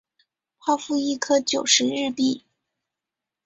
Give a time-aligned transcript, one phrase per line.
[0.57, 2.43] 泡芙一颗九十日币